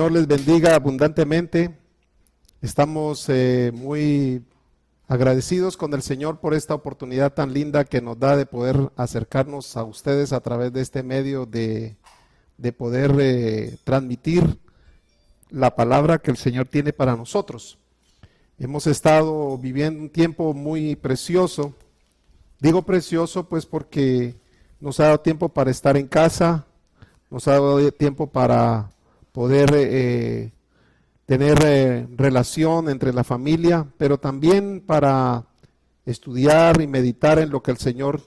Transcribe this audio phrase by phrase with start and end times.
[0.00, 1.76] Señor les bendiga abundantemente.
[2.62, 4.42] Estamos eh, muy
[5.08, 9.76] agradecidos con el Señor por esta oportunidad tan linda que nos da de poder acercarnos
[9.76, 11.98] a ustedes a través de este medio de,
[12.78, 14.58] poder eh, transmitir
[15.50, 17.76] la palabra que el Señor tiene para nosotros.
[18.58, 21.74] Hemos estado viviendo un tiempo muy precioso.
[22.58, 24.34] Digo precioso pues porque
[24.80, 26.64] nos ha dado tiempo para estar en casa,
[27.28, 28.90] nos ha dado tiempo para
[29.32, 30.52] poder eh,
[31.26, 35.46] tener eh, relación entre la familia, pero también para
[36.04, 38.20] estudiar y meditar en lo que el Señor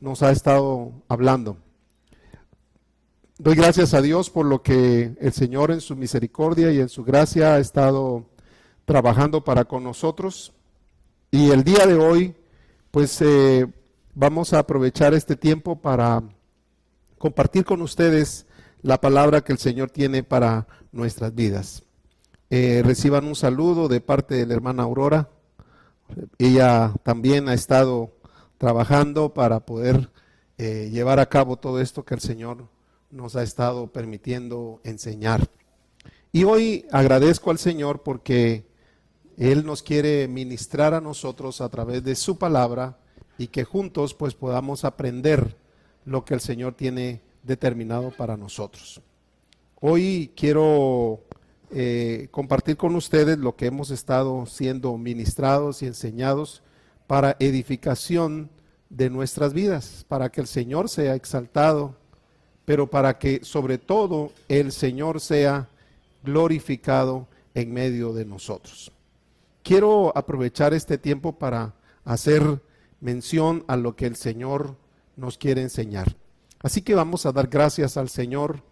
[0.00, 1.56] nos ha estado hablando.
[3.38, 7.02] Doy gracias a Dios por lo que el Señor en su misericordia y en su
[7.02, 8.26] gracia ha estado
[8.84, 10.52] trabajando para con nosotros.
[11.32, 12.36] Y el día de hoy,
[12.92, 13.66] pues eh,
[14.14, 16.22] vamos a aprovechar este tiempo para
[17.18, 18.46] compartir con ustedes
[18.84, 21.84] la palabra que el Señor tiene para nuestras vidas.
[22.50, 25.30] Eh, reciban un saludo de parte de la hermana Aurora.
[26.36, 28.12] Ella también ha estado
[28.58, 30.10] trabajando para poder
[30.58, 32.68] eh, llevar a cabo todo esto que el Señor
[33.10, 35.48] nos ha estado permitiendo enseñar.
[36.30, 38.66] Y hoy agradezco al Señor porque
[39.38, 42.98] Él nos quiere ministrar a nosotros a través de su palabra
[43.38, 45.56] y que juntos pues podamos aprender
[46.04, 49.00] lo que el Señor tiene determinado para nosotros.
[49.80, 51.20] Hoy quiero
[51.70, 56.62] eh, compartir con ustedes lo que hemos estado siendo ministrados y enseñados
[57.06, 58.50] para edificación
[58.88, 61.96] de nuestras vidas, para que el Señor sea exaltado,
[62.64, 65.68] pero para que sobre todo el Señor sea
[66.22, 68.90] glorificado en medio de nosotros.
[69.62, 72.62] Quiero aprovechar este tiempo para hacer
[73.00, 74.76] mención a lo que el Señor
[75.16, 76.16] nos quiere enseñar.
[76.64, 78.62] Así que vamos a dar gracias al Señor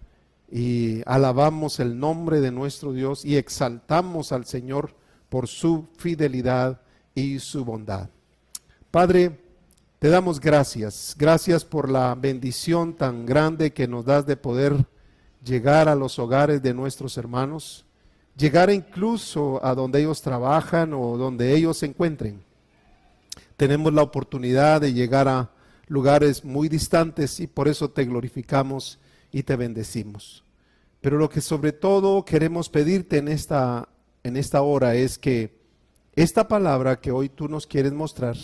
[0.51, 4.95] y alabamos el nombre de nuestro Dios y exaltamos al Señor
[5.29, 6.81] por su fidelidad
[7.15, 8.09] y su bondad.
[8.91, 9.39] Padre,
[9.99, 14.87] te damos gracias, gracias por la bendición tan grande que nos das de poder
[15.45, 17.85] llegar a los hogares de nuestros hermanos,
[18.39, 22.43] llegar incluso a donde ellos trabajan o donde ellos se encuentren.
[23.59, 25.51] Tenemos la oportunidad de llegar a
[25.87, 28.99] lugares muy distantes y por eso te glorificamos
[29.31, 30.45] y te bendecimos.
[31.01, 33.89] Pero lo que sobre todo queremos pedirte en esta,
[34.23, 35.61] en esta hora es que
[36.15, 38.37] esta palabra que hoy tú nos quieres mostrar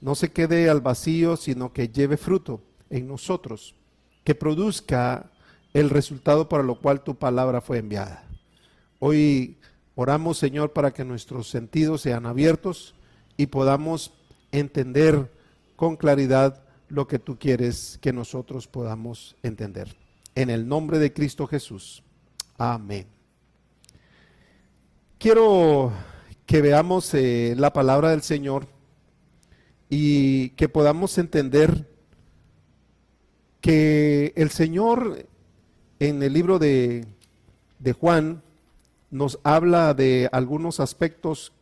[0.00, 3.74] no se quede al vacío, sino que lleve fruto en nosotros,
[4.24, 5.30] que produzca
[5.72, 8.24] el resultado para lo cual tu palabra fue enviada.
[8.98, 9.58] Hoy
[9.94, 12.94] oramos, Señor, para que nuestros sentidos sean abiertos
[13.36, 14.12] y podamos
[14.52, 15.30] entender
[15.80, 19.96] con claridad lo que tú quieres que nosotros podamos entender.
[20.34, 22.02] En el nombre de Cristo Jesús.
[22.58, 23.06] Amén.
[25.16, 25.90] Quiero
[26.44, 28.66] que veamos eh, la palabra del Señor
[29.88, 31.88] y que podamos entender
[33.62, 35.26] que el Señor
[35.98, 37.06] en el libro de,
[37.78, 38.42] de Juan
[39.10, 41.54] nos habla de algunos aspectos.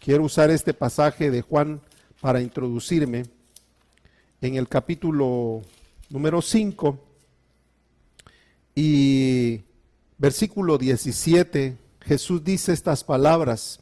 [0.00, 1.80] Quiero usar este pasaje de Juan
[2.20, 3.26] para introducirme
[4.40, 5.60] en el capítulo
[6.08, 6.98] número 5
[8.74, 9.60] y
[10.16, 13.80] versículo 17, Jesús dice estas palabras.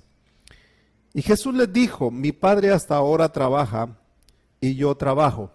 [1.14, 3.96] Y Jesús les dijo, mi Padre hasta ahora trabaja
[4.60, 5.52] y yo trabajo.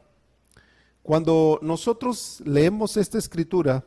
[1.01, 3.83] Cuando nosotros leemos esta escritura,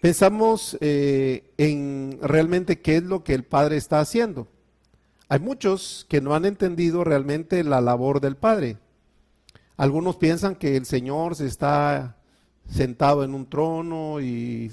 [0.00, 4.46] pensamos eh, en realmente qué es lo que el Padre está haciendo.
[5.28, 8.78] Hay muchos que no han entendido realmente la labor del Padre.
[9.76, 12.16] Algunos piensan que el Señor se está
[12.68, 14.70] sentado en un trono y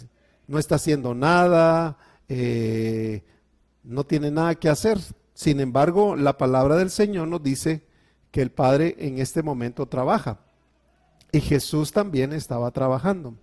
[0.47, 1.97] no está haciendo nada,
[2.29, 3.23] eh,
[3.83, 4.99] no tiene nada que hacer.
[5.33, 7.83] Sin embargo, la palabra del Señor nos dice
[8.31, 10.39] que el Padre en este momento trabaja.
[11.31, 13.35] Y Jesús también estaba trabajando.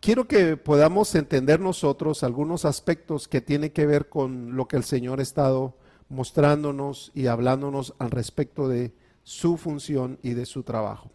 [0.00, 4.84] Quiero que podamos entender nosotros algunos aspectos que tienen que ver con lo que el
[4.84, 5.76] Señor ha estado
[6.08, 8.92] mostrándonos y hablándonos al respecto de
[9.24, 11.10] su función y de su trabajo.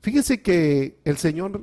[0.00, 1.60] Fíjense que el Señor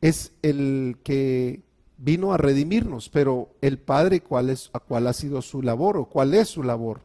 [0.00, 1.62] es el que
[1.96, 6.34] vino a redimirnos, pero el Padre, ¿cuál, es, ¿cuál ha sido su labor o cuál
[6.34, 7.02] es su labor?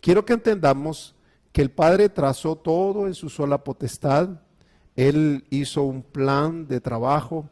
[0.00, 1.14] Quiero que entendamos
[1.52, 4.28] que el Padre trazó todo en su sola potestad.
[4.94, 7.48] Él hizo un plan de trabajo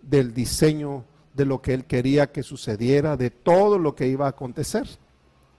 [0.00, 1.04] del diseño
[1.34, 4.88] de lo que Él quería que sucediera, de todo lo que iba a acontecer.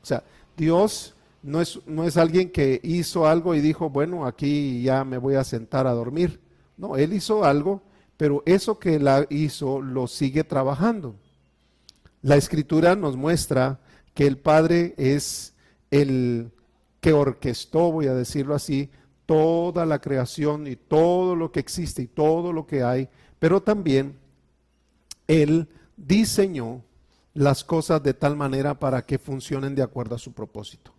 [0.01, 0.23] O sea,
[0.57, 5.17] Dios no es, no es alguien que hizo algo y dijo, bueno, aquí ya me
[5.17, 6.39] voy a sentar a dormir.
[6.77, 7.81] No, Él hizo algo,
[8.17, 11.15] pero eso que Él hizo lo sigue trabajando.
[12.21, 13.79] La escritura nos muestra
[14.13, 15.53] que el Padre es
[15.89, 16.51] el
[16.99, 18.89] que orquestó, voy a decirlo así,
[19.25, 23.09] toda la creación y todo lo que existe y todo lo que hay,
[23.39, 24.19] pero también
[25.27, 25.67] Él
[25.97, 26.83] diseñó
[27.33, 30.90] las cosas de tal manera para que funcionen de acuerdo a su propósito.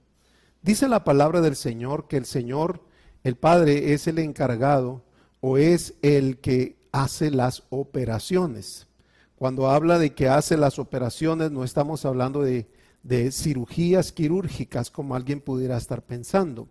[0.62, 2.84] Dice la palabra del Señor que el Señor,
[3.24, 5.02] el Padre, es el encargado
[5.40, 8.86] o es el que hace las operaciones.
[9.34, 12.68] Cuando habla de que hace las operaciones, no estamos hablando de,
[13.02, 16.68] de cirugías quirúrgicas como alguien pudiera estar pensando.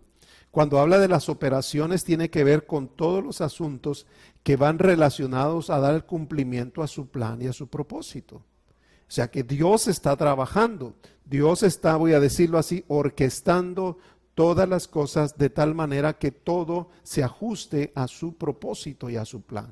[0.50, 4.06] Cuando habla de las operaciones tiene que ver con todos los asuntos
[4.42, 8.42] que van relacionados a dar cumplimiento a su plan y a su propósito.
[9.12, 10.94] O sea que Dios está trabajando,
[11.26, 13.98] Dios está, voy a decirlo así, orquestando
[14.34, 19.26] todas las cosas de tal manera que todo se ajuste a su propósito y a
[19.26, 19.70] su plan.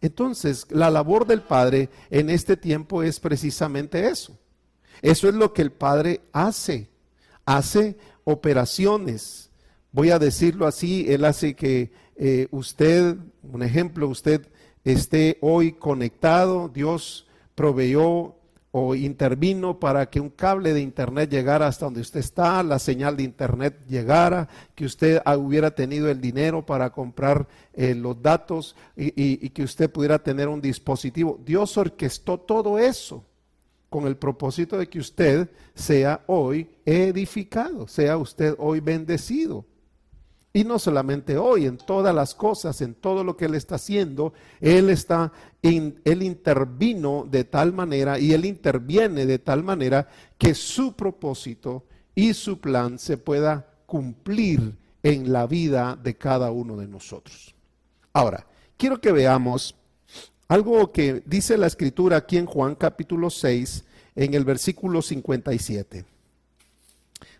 [0.00, 4.36] Entonces, la labor del Padre en este tiempo es precisamente eso.
[5.02, 6.88] Eso es lo que el Padre hace.
[7.46, 9.50] Hace operaciones.
[9.92, 14.48] Voy a decirlo así, Él hace que eh, usted, un ejemplo, usted
[14.82, 18.34] esté hoy conectado, Dios proveyó
[18.94, 23.22] intervino para que un cable de internet llegara hasta donde usted está, la señal de
[23.22, 29.62] internet llegara, que usted hubiera tenido el dinero para comprar eh, los datos y, que
[29.62, 31.38] usted pudiera tener un dispositivo.
[31.44, 33.24] Dios orquestó todo eso
[33.88, 39.64] con el propósito de que usted sea hoy edificado, sea usted hoy bendecido.
[40.52, 44.32] Y no solamente hoy, en todas las cosas, en todo lo que Él está haciendo,
[44.60, 50.08] Él está, Él intervino de tal manera y Él interviene de tal manera
[50.38, 51.84] que su propósito
[52.14, 57.54] y su plan se pueda cumplir en la vida de cada uno de nosotros.
[58.12, 58.46] Ahora,
[58.76, 59.74] quiero que veamos
[60.48, 63.84] algo que dice la escritura aquí en Juan capítulo 6,
[64.16, 66.04] en el versículo 57.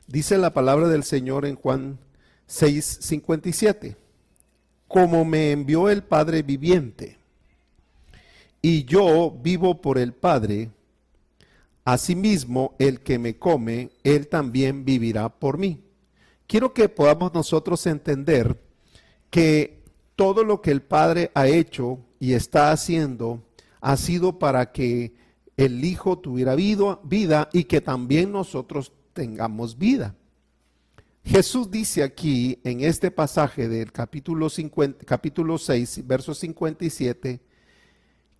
[0.06, 1.98] Dice la palabra del Señor en Juan
[2.48, 3.96] 6:57.
[4.86, 7.18] Como me envió el Padre viviente,
[8.62, 10.70] y yo vivo por el Padre,
[11.84, 15.80] asimismo el que me come, él también vivirá por mí.
[16.46, 18.58] Quiero que podamos nosotros entender
[19.30, 19.82] que
[20.16, 23.42] todo lo que el Padre ha hecho y está haciendo
[23.80, 25.14] ha sido para que
[25.56, 30.14] el Hijo tuviera vida y que también nosotros tengamos vida.
[31.28, 37.38] Jesús dice aquí en este pasaje del capítulo, 50, capítulo 6, verso 57,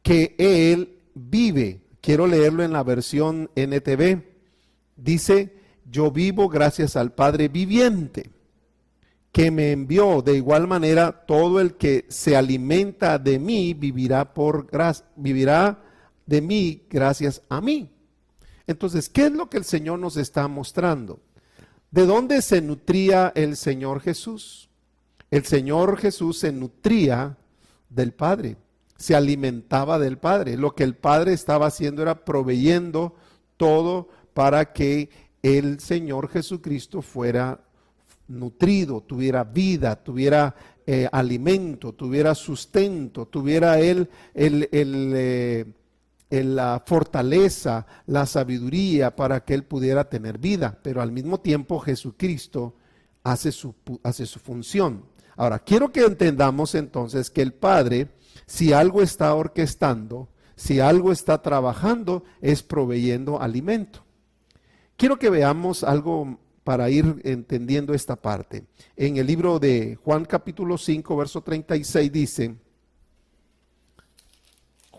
[0.02, 1.82] que Él vive.
[2.00, 4.22] Quiero leerlo en la versión NTV.
[4.96, 5.52] Dice,
[5.84, 8.30] yo vivo gracias al Padre viviente
[9.32, 10.22] que me envió.
[10.22, 14.66] De igual manera, todo el que se alimenta de mí vivirá, por,
[15.14, 15.84] vivirá
[16.24, 17.90] de mí gracias a mí.
[18.66, 21.20] Entonces, ¿qué es lo que el Señor nos está mostrando?
[21.90, 24.68] ¿De dónde se nutría el Señor Jesús?
[25.30, 27.36] El Señor Jesús se nutría
[27.88, 28.56] del Padre,
[28.96, 30.56] se alimentaba del Padre.
[30.56, 33.14] Lo que el Padre estaba haciendo era proveyendo
[33.56, 35.10] todo para que
[35.42, 37.60] el Señor Jesucristo fuera
[38.28, 40.54] nutrido, tuviera vida, tuviera
[40.86, 45.64] eh, alimento, tuviera sustento, tuviera él el, el, eh,
[46.30, 52.74] la fortaleza, la sabiduría para que él pudiera tener vida, pero al mismo tiempo Jesucristo
[53.24, 55.04] hace su, hace su función.
[55.36, 58.08] Ahora, quiero que entendamos entonces que el Padre,
[58.46, 64.04] si algo está orquestando, si algo está trabajando, es proveyendo alimento.
[64.96, 68.66] Quiero que veamos algo para ir entendiendo esta parte.
[68.96, 72.56] En el libro de Juan capítulo 5, verso 36 dice,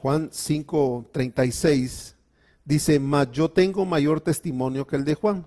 [0.01, 2.15] Juan 5:36
[2.63, 5.45] dice, mas yo tengo mayor testimonio que el de Juan,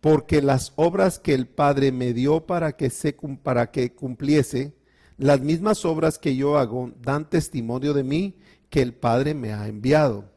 [0.00, 4.74] porque las obras que el Padre me dio para que, se, para que cumpliese,
[5.16, 8.36] las mismas obras que yo hago, dan testimonio de mí
[8.68, 10.30] que el Padre me ha enviado.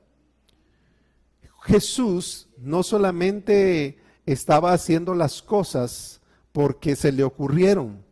[1.64, 6.22] Jesús no solamente estaba haciendo las cosas
[6.54, 8.04] porque se le ocurrieron,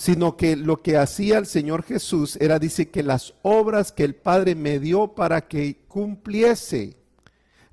[0.00, 4.14] sino que lo que hacía el Señor Jesús era, dice, que las obras que el
[4.14, 6.96] Padre me dio para que cumpliese,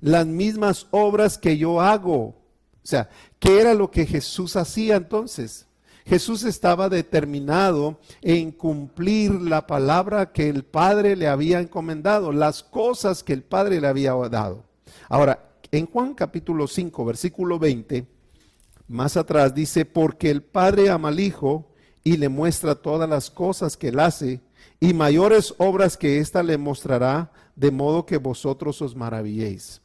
[0.02, 2.18] las mismas obras que yo hago.
[2.18, 2.36] O
[2.82, 3.08] sea,
[3.38, 5.68] ¿qué era lo que Jesús hacía entonces?
[6.04, 13.22] Jesús estaba determinado en cumplir la palabra que el Padre le había encomendado, las cosas
[13.22, 14.64] que el Padre le había dado.
[15.08, 18.06] Ahora, en Juan capítulo 5, versículo 20,
[18.86, 21.67] más atrás dice, porque el Padre ama al Hijo
[22.08, 24.40] y le muestra todas las cosas que él hace,
[24.80, 29.82] y mayores obras que ésta le mostrará, de modo que vosotros os maravilléis.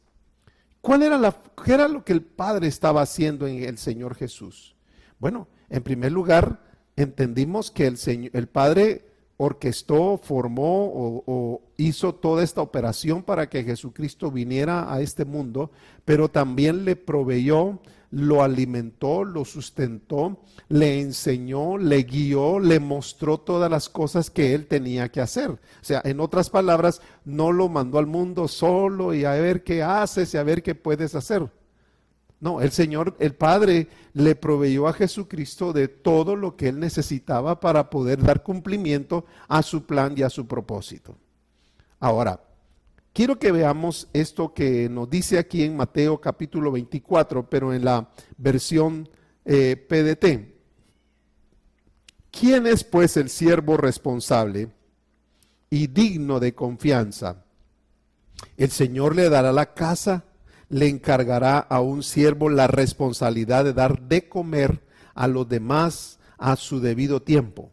[0.80, 4.74] ¿Cuál era, la, ¿Qué era lo que el Padre estaba haciendo en el Señor Jesús?
[5.18, 6.62] Bueno, en primer lugar,
[6.96, 9.04] entendimos que el, Señor, el Padre
[9.36, 15.70] orquestó, formó o, hizo toda esta operación para que Jesucristo viniera a este mundo,
[16.04, 20.38] pero también le proveyó, lo alimentó, lo sustentó,
[20.68, 25.50] le enseñó, le guió, le mostró todas las cosas que él tenía que hacer.
[25.50, 29.82] O sea, en otras palabras, no lo mandó al mundo solo y a ver qué
[29.82, 31.50] haces y a ver qué puedes hacer.
[32.44, 37.58] No, el Señor, el Padre, le proveyó a Jesucristo de todo lo que él necesitaba
[37.58, 41.16] para poder dar cumplimiento a su plan y a su propósito.
[41.98, 42.38] Ahora,
[43.14, 48.10] quiero que veamos esto que nos dice aquí en Mateo capítulo 24, pero en la
[48.36, 49.08] versión
[49.46, 50.52] eh, PDT.
[52.30, 54.68] ¿Quién es pues el siervo responsable
[55.70, 57.42] y digno de confianza?
[58.58, 60.24] El Señor le dará la casa
[60.68, 64.82] le encargará a un siervo la responsabilidad de dar de comer
[65.14, 67.70] a los demás a su debido tiempo.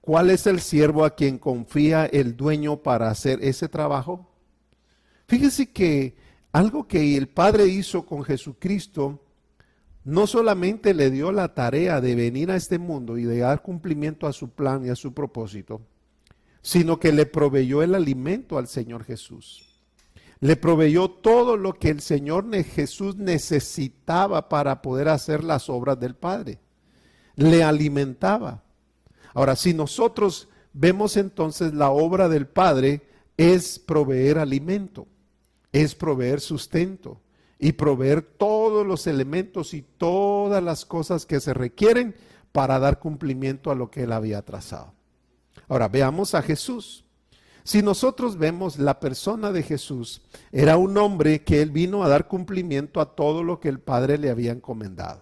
[0.00, 4.30] ¿Cuál es el siervo a quien confía el dueño para hacer ese trabajo?
[5.26, 6.16] Fíjese que
[6.52, 9.22] algo que el Padre hizo con Jesucristo
[10.04, 14.26] no solamente le dio la tarea de venir a este mundo y de dar cumplimiento
[14.26, 15.82] a su plan y a su propósito,
[16.62, 19.67] sino que le proveyó el alimento al Señor Jesús
[20.40, 26.14] le proveyó todo lo que el Señor Jesús necesitaba para poder hacer las obras del
[26.14, 26.60] Padre.
[27.34, 28.62] Le alimentaba.
[29.34, 33.02] Ahora, si nosotros vemos entonces la obra del Padre
[33.36, 35.06] es proveer alimento,
[35.72, 37.20] es proveer sustento
[37.58, 42.14] y proveer todos los elementos y todas las cosas que se requieren
[42.52, 44.94] para dar cumplimiento a lo que él había trazado.
[45.68, 47.04] Ahora, veamos a Jesús.
[47.68, 50.22] Si nosotros vemos la persona de Jesús,
[50.52, 54.16] era un hombre que él vino a dar cumplimiento a todo lo que el Padre
[54.16, 55.20] le había encomendado.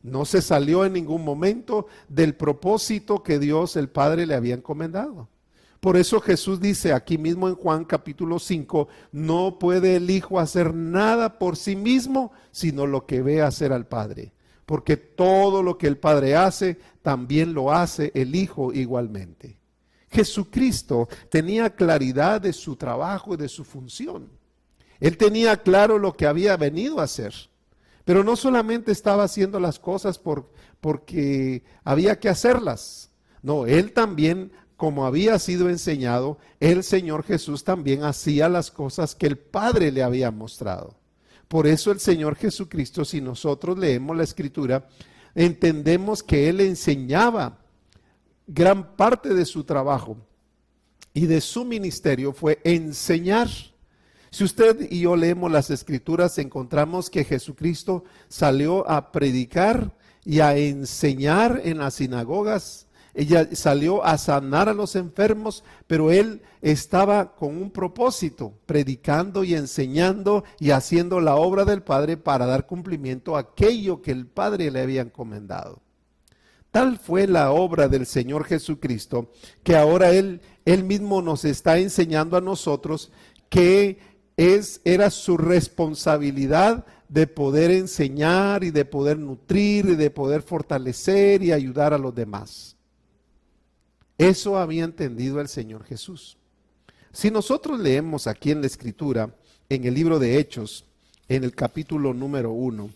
[0.00, 5.28] No se salió en ningún momento del propósito que Dios el Padre le había encomendado.
[5.80, 10.72] Por eso Jesús dice aquí mismo en Juan capítulo 5, no puede el Hijo hacer
[10.74, 14.30] nada por sí mismo, sino lo que ve hacer al Padre.
[14.66, 19.61] Porque todo lo que el Padre hace, también lo hace el Hijo igualmente.
[20.12, 24.28] Jesucristo tenía claridad de su trabajo y de su función.
[25.00, 27.34] Él tenía claro lo que había venido a hacer.
[28.04, 30.50] Pero no solamente estaba haciendo las cosas por,
[30.80, 33.10] porque había que hacerlas.
[33.42, 39.26] No, él también, como había sido enseñado, el Señor Jesús también hacía las cosas que
[39.26, 40.96] el Padre le había mostrado.
[41.48, 44.88] Por eso el Señor Jesucristo, si nosotros leemos la escritura,
[45.34, 47.61] entendemos que Él enseñaba
[48.46, 50.16] gran parte de su trabajo
[51.14, 53.48] y de su ministerio fue enseñar.
[54.30, 59.94] Si usted y yo leemos las escrituras, encontramos que Jesucristo salió a predicar
[60.24, 62.86] y a enseñar en las sinagogas.
[63.14, 69.54] Ella salió a sanar a los enfermos, pero él estaba con un propósito, predicando y
[69.54, 74.70] enseñando y haciendo la obra del Padre para dar cumplimiento a aquello que el Padre
[74.70, 75.82] le había encomendado.
[76.72, 79.30] Tal fue la obra del Señor Jesucristo
[79.62, 83.12] que ahora Él, Él mismo nos está enseñando a nosotros
[83.50, 83.98] que
[84.38, 91.42] es, era su responsabilidad de poder enseñar y de poder nutrir y de poder fortalecer
[91.42, 92.74] y ayudar a los demás.
[94.16, 96.38] Eso había entendido el Señor Jesús.
[97.12, 99.34] Si nosotros leemos aquí en la Escritura,
[99.68, 100.86] en el libro de Hechos,
[101.28, 102.88] en el capítulo número uno,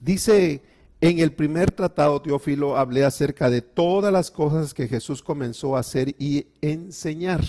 [0.00, 0.62] dice
[1.02, 5.80] en el primer tratado, Teófilo, hablé acerca de todas las cosas que Jesús comenzó a
[5.80, 7.44] hacer y enseñar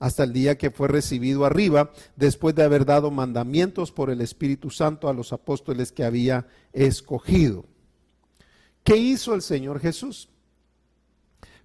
[0.00, 4.70] hasta el día que fue recibido arriba, después de haber dado mandamientos por el Espíritu
[4.70, 7.64] Santo a los apóstoles que había escogido.
[8.82, 10.30] ¿Qué hizo el Señor Jesús?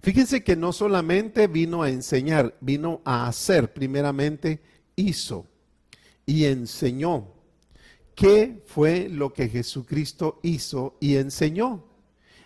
[0.00, 4.62] Fíjense que no solamente vino a enseñar, vino a hacer, primeramente
[4.94, 5.44] hizo
[6.24, 7.35] y enseñó.
[8.16, 11.84] ¿Qué fue lo que Jesucristo hizo y enseñó?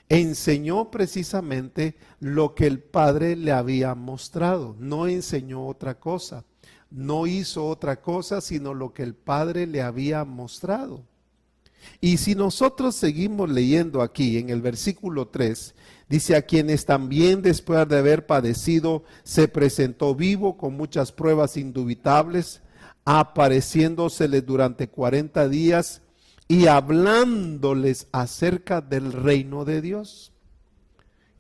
[0.08, 6.44] Enseñó precisamente lo que el Padre le había mostrado, no enseñó otra cosa,
[6.90, 11.04] no hizo otra cosa sino lo que el Padre le había mostrado.
[12.00, 15.76] Y si nosotros seguimos leyendo aquí en el versículo 3,
[16.08, 22.60] dice a quienes también después de haber padecido se presentó vivo con muchas pruebas indubitables,
[23.04, 26.02] apareciéndoseles durante 40 días
[26.48, 30.32] y hablándoles acerca del reino de Dios.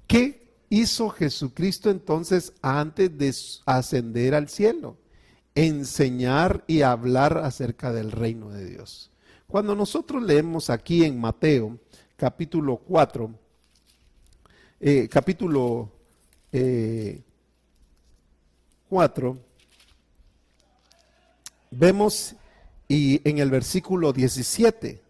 [0.06, 3.34] ¿Qué hizo Jesucristo entonces antes de
[3.66, 4.96] ascender al cielo?
[5.54, 9.10] enseñar y hablar acerca del reino de Dios.
[9.46, 11.78] Cuando nosotros leemos aquí en Mateo
[12.16, 13.30] capítulo 4,
[14.80, 15.90] eh, capítulo
[18.88, 19.40] 4, eh,
[21.70, 22.36] vemos
[22.88, 25.02] y en el versículo 17,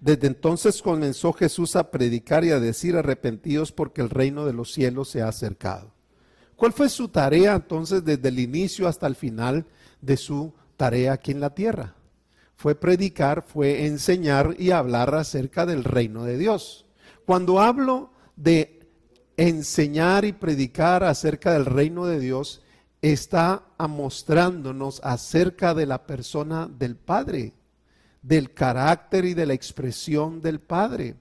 [0.00, 4.72] desde entonces comenzó Jesús a predicar y a decir arrepentidos porque el reino de los
[4.72, 5.92] cielos se ha acercado.
[6.56, 9.66] ¿Cuál fue su tarea entonces desde el inicio hasta el final
[10.00, 11.94] de su tarea aquí en la tierra?
[12.56, 16.86] Fue predicar, fue enseñar y hablar acerca del reino de Dios.
[17.24, 18.80] Cuando hablo de
[19.36, 22.62] enseñar y predicar acerca del reino de Dios,
[23.02, 27.52] está mostrándonos acerca de la persona del Padre,
[28.22, 31.16] del carácter y de la expresión del Padre.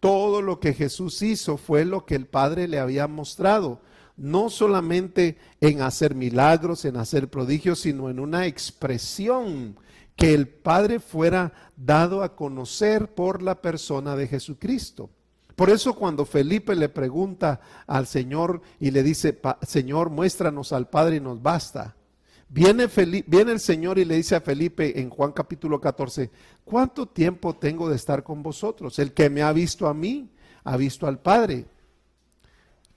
[0.00, 3.80] Todo lo que Jesús hizo fue lo que el Padre le había mostrado,
[4.16, 9.76] no solamente en hacer milagros, en hacer prodigios, sino en una expresión
[10.16, 15.10] que el Padre fuera dado a conocer por la persona de Jesucristo.
[15.56, 21.16] Por eso cuando Felipe le pregunta al Señor y le dice, Señor, muéstranos al Padre
[21.16, 21.94] y nos basta.
[22.48, 22.88] Viene,
[23.26, 26.30] viene, el Señor y le dice a Felipe en Juan capítulo 14,
[26.64, 28.98] ¿cuánto tiempo tengo de estar con vosotros?
[28.98, 30.30] El que me ha visto a mí,
[30.62, 31.66] ha visto al Padre.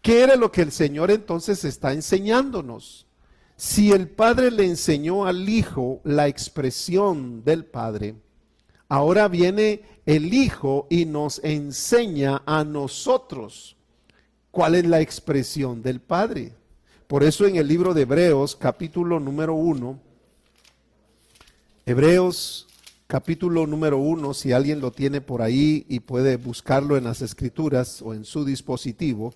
[0.01, 3.07] ¿Qué era lo que el Señor entonces está enseñándonos?
[3.55, 8.15] Si el Padre le enseñó al Hijo la expresión del Padre,
[8.89, 13.75] ahora viene el Hijo y nos enseña a nosotros
[14.51, 16.53] cuál es la expresión del Padre.
[17.07, 19.99] Por eso en el libro de Hebreos, capítulo número uno,
[21.85, 22.67] Hebreos
[23.07, 28.01] capítulo número uno, si alguien lo tiene por ahí y puede buscarlo en las escrituras
[28.01, 29.33] o en su dispositivo,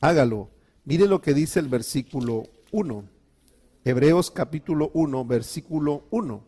[0.00, 0.48] hágalo.
[0.84, 3.04] Mire lo que dice el versículo 1.
[3.84, 6.42] Hebreos capítulo 1, versículo 1.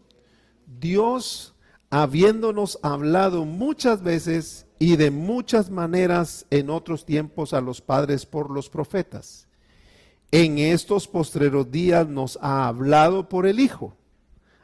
[0.81, 1.55] Dios
[2.03, 8.51] habiéndonos hablado muchas veces y de muchas maneras en otros tiempos a los padres por
[8.51, 9.49] los profetas.
[10.31, 13.97] En estos postreros días nos ha hablado por el Hijo,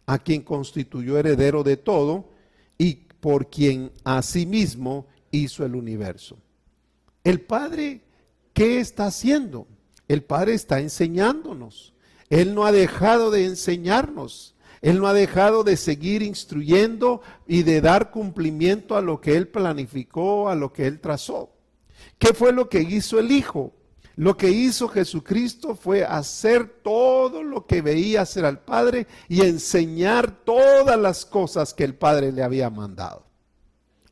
[0.04, 2.28] a quien constituyó heredero de todo
[2.76, 6.36] y por quien asimismo hizo el universo.
[7.24, 8.02] El Padre,
[8.52, 9.66] ¿qué está haciendo?
[10.06, 11.94] El Padre está enseñándonos.
[12.28, 14.54] Él no ha dejado de enseñarnos.
[14.82, 19.48] Él no ha dejado de seguir instruyendo y de dar cumplimiento a lo que Él
[19.48, 21.54] planificó, a lo que Él trazó.
[22.18, 23.72] ¿Qué fue lo que hizo el Hijo?
[24.16, 30.44] Lo que hizo Jesucristo fue hacer todo lo que veía hacer al Padre y enseñar
[30.44, 33.24] todas las cosas que el Padre le había mandado.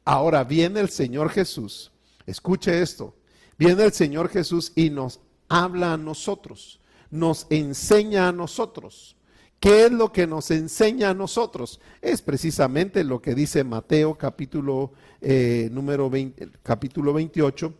[0.05, 1.93] Ahora viene el Señor Jesús.
[2.27, 3.15] Escuche esto.
[3.59, 6.81] Viene el Señor Jesús y nos habla a nosotros,
[7.11, 9.17] nos enseña a nosotros.
[9.61, 11.81] ¿Qué es lo que nos enseña a nosotros?
[12.01, 17.75] Es precisamente lo que dice Mateo capítulo, eh, número 20, capítulo 28.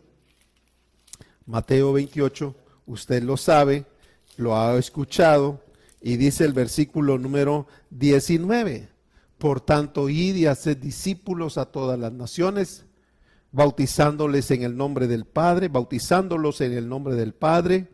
[1.47, 3.85] Mateo 28, usted lo sabe,
[4.37, 5.59] lo ha escuchado,
[5.99, 8.89] y dice el versículo número 19.
[9.39, 12.85] Por tanto, id y haced discípulos a todas las naciones,
[13.51, 17.90] bautizándoles en el nombre del Padre, bautizándolos en el nombre del Padre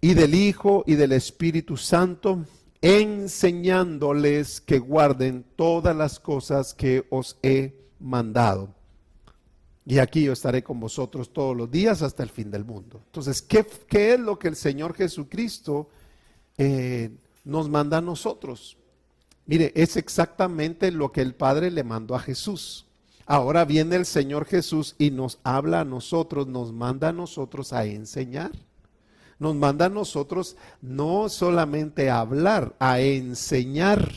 [0.00, 2.44] y del Hijo y del Espíritu Santo,
[2.80, 8.74] enseñándoles que guarden todas las cosas que os he mandado.
[9.84, 13.00] Y aquí yo estaré con vosotros todos los días hasta el fin del mundo.
[13.06, 15.88] Entonces, ¿qué, es lo que el Señor Jesucristo
[16.58, 17.10] eh,
[17.44, 18.76] nos manda a nosotros?
[19.46, 22.86] Mire, es exactamente lo que el Padre le mandó a Jesús.
[23.26, 27.84] Ahora viene el Señor Jesús y nos habla a nosotros, nos manda a nosotros a
[27.84, 28.50] enseñar
[29.38, 34.12] nos manda a nosotros no solamente a hablar, a enseñar.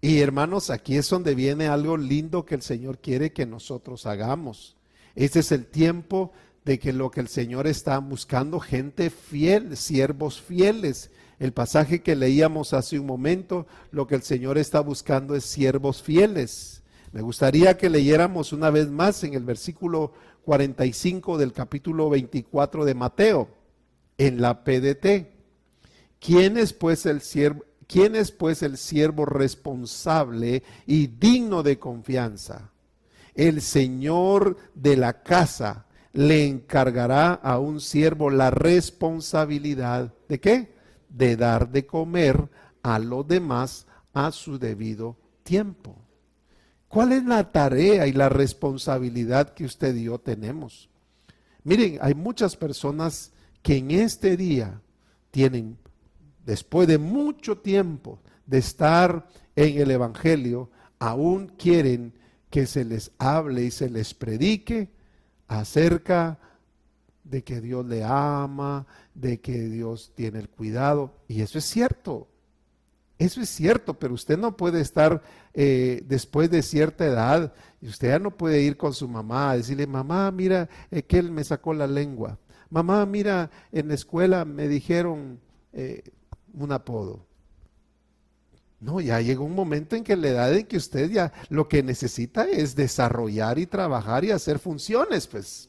[0.00, 4.76] Y hermanos, aquí es donde viene algo lindo que el Señor quiere que nosotros hagamos.
[5.14, 6.32] Este es el tiempo
[6.64, 11.10] de que lo que el Señor está buscando, gente fiel, siervos fieles.
[11.38, 16.02] El pasaje que leíamos hace un momento, lo que el Señor está buscando es siervos
[16.02, 16.82] fieles.
[17.12, 20.12] Me gustaría que leyéramos una vez más en el versículo
[20.44, 23.61] 45 del capítulo 24 de Mateo
[24.26, 25.26] en la PDT.
[26.20, 27.64] ¿Quién es pues el siervo?
[27.88, 32.70] ¿Quién es pues el siervo responsable y digno de confianza?
[33.34, 40.74] El señor de la casa le encargará a un siervo la responsabilidad de qué?
[41.08, 42.48] De dar de comer
[42.82, 45.96] a los demás a su debido tiempo.
[46.88, 50.88] ¿Cuál es la tarea y la responsabilidad que usted y yo tenemos?
[51.64, 53.31] Miren, hay muchas personas
[53.62, 54.80] que en este día
[55.30, 55.78] tienen
[56.44, 62.12] después de mucho tiempo de estar en el Evangelio, aún quieren
[62.50, 64.90] que se les hable y se les predique
[65.48, 66.38] acerca
[67.24, 71.14] de que Dios le ama, de que Dios tiene el cuidado.
[71.28, 72.28] Y eso es cierto.
[73.18, 75.22] Eso es cierto, pero usted no puede estar
[75.54, 79.56] eh, después de cierta edad y usted ya no puede ir con su mamá a
[79.56, 82.38] decirle, mamá, mira, eh, que él me sacó la lengua.
[82.72, 85.38] Mamá, mira, en la escuela me dijeron
[85.74, 86.02] eh,
[86.54, 87.26] un apodo.
[88.80, 91.82] No, ya llega un momento en que la edad en que usted ya lo que
[91.82, 95.68] necesita es desarrollar y trabajar y hacer funciones, pues.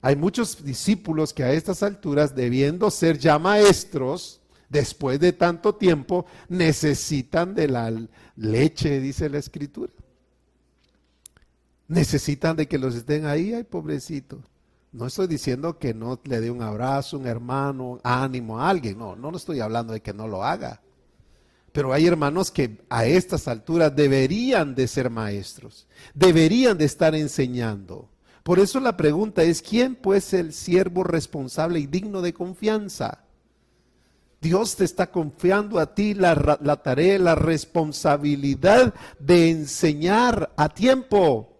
[0.00, 6.26] Hay muchos discípulos que a estas alturas, debiendo ser ya maestros, después de tanto tiempo,
[6.48, 7.92] necesitan de la
[8.36, 9.92] leche, dice la escritura.
[11.88, 14.44] Necesitan de que los estén ahí, ay pobrecito.
[14.92, 19.16] No estoy diciendo que no le dé un abrazo, un hermano, ánimo a alguien, no,
[19.16, 20.82] no estoy hablando de que no lo haga.
[21.72, 28.10] Pero hay hermanos que a estas alturas deberían de ser maestros, deberían de estar enseñando.
[28.42, 33.24] Por eso la pregunta es, ¿quién pues el siervo responsable y digno de confianza?
[34.42, 41.51] Dios te está confiando a ti la, la tarea, la responsabilidad de enseñar a tiempo.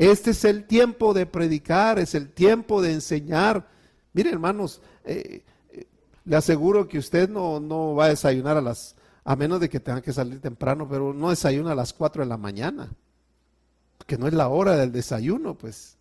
[0.00, 3.68] Este es el tiempo de predicar, es el tiempo de enseñar.
[4.14, 5.86] Mire, hermanos, eh, eh,
[6.24, 9.78] le aseguro que usted no, no va a desayunar a las a menos de que
[9.78, 12.90] tenga que salir temprano, pero no desayuna a las 4 de la mañana,
[14.06, 15.98] que no es la hora del desayuno, pues.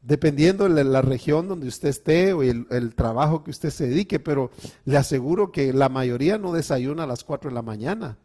[0.00, 4.18] Dependiendo de la región donde usted esté o el, el, trabajo que usted se dedique,
[4.18, 4.50] pero
[4.86, 8.16] le aseguro que la mayoría no desayuna a las 4 de la mañana,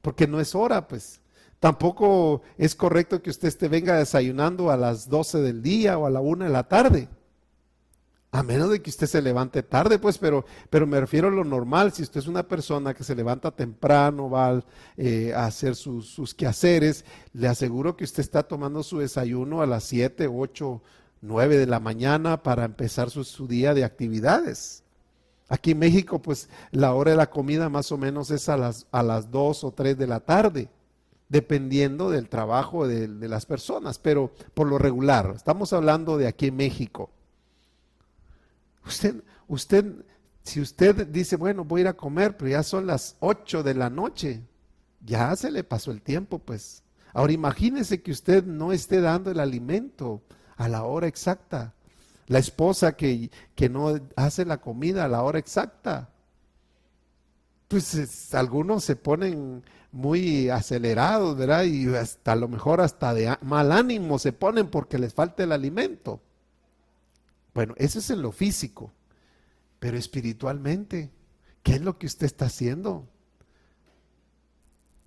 [0.00, 1.20] porque no es hora, pues.
[1.62, 6.10] Tampoco es correcto que usted esté venga desayunando a las 12 del día o a
[6.10, 7.08] la 1 de la tarde.
[8.32, 11.44] A menos de que usted se levante tarde, pues, pero, pero me refiero a lo
[11.44, 11.92] normal.
[11.92, 14.60] Si usted es una persona que se levanta temprano, va
[14.96, 19.66] eh, a hacer sus, sus, quehaceres, le aseguro que usted está tomando su desayuno a
[19.66, 20.82] las 7, 8,
[21.20, 24.82] 9 de la mañana para empezar su, su día de actividades.
[25.48, 28.88] Aquí en México, pues, la hora de la comida más o menos es a las,
[28.90, 30.68] a las 2 o 3 de la tarde
[31.32, 36.56] dependiendo del trabajo de, las personas, pero por lo regular, estamos hablando de aquí en
[36.56, 37.10] México.
[38.84, 40.04] Usted, usted,
[40.42, 43.72] si usted dice, bueno, voy a ir a comer, pero ya son las 8 de
[43.72, 44.42] la noche,
[45.00, 46.82] ya se le pasó el tiempo, pues.
[47.14, 50.20] Ahora imagínese que usted no esté dando el alimento
[50.58, 51.72] a la hora exacta.
[52.26, 56.10] La esposa que, que no hace la comida a la hora exacta.
[57.68, 61.64] Pues algunos se ponen muy acelerados, ¿verdad?
[61.64, 65.52] Y hasta a lo mejor hasta de mal ánimo se ponen porque les falta el
[65.52, 66.20] alimento.
[67.54, 68.90] Bueno, eso es en lo físico,
[69.78, 71.10] pero espiritualmente,
[71.62, 73.06] ¿qué es lo que usted está haciendo?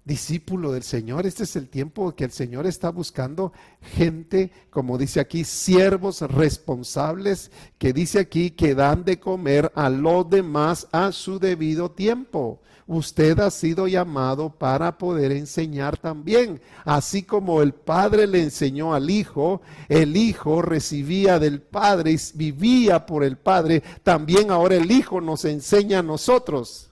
[0.05, 5.19] Discípulo del Señor, este es el tiempo que el Señor está buscando gente, como dice
[5.19, 11.39] aquí, siervos responsables, que dice aquí que dan de comer a los demás a su
[11.39, 16.61] debido tiempo usted ha sido llamado para poder enseñar también.
[16.83, 23.05] Así como el Padre le enseñó al Hijo, el Hijo recibía del Padre y vivía
[23.05, 26.91] por el Padre, también ahora el Hijo nos enseña a nosotros.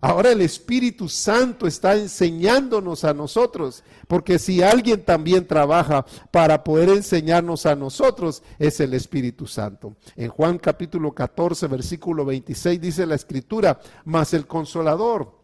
[0.00, 6.90] Ahora el Espíritu Santo está enseñándonos a nosotros, porque si alguien también trabaja para poder
[6.90, 9.96] enseñarnos a nosotros, es el Espíritu Santo.
[10.14, 15.36] En Juan capítulo 14, versículo 26 dice la Escritura, mas el consolador,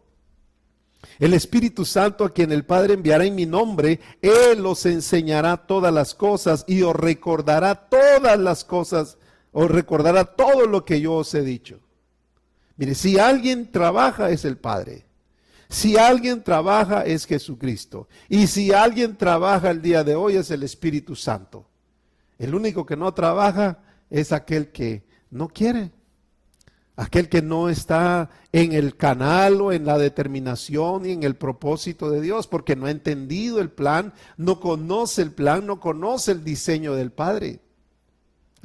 [1.19, 5.93] el Espíritu Santo a quien el Padre enviará en mi nombre, Él os enseñará todas
[5.93, 9.17] las cosas y os recordará todas las cosas,
[9.51, 11.79] os recordará todo lo que yo os he dicho.
[12.77, 15.05] Mire, si alguien trabaja es el Padre.
[15.69, 18.07] Si alguien trabaja es Jesucristo.
[18.29, 21.67] Y si alguien trabaja el día de hoy es el Espíritu Santo.
[22.37, 25.91] El único que no trabaja es aquel que no quiere.
[26.97, 32.09] Aquel que no está en el canal o en la determinación y en el propósito
[32.09, 36.45] de Dios, porque no ha entendido el plan, no conoce el plan, no conoce el
[36.45, 37.59] diseño del Padre.